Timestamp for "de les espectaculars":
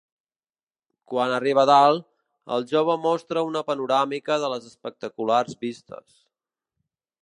4.45-5.59